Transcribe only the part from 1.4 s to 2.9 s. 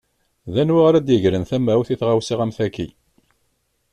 tamawt i tɣawsa am taki.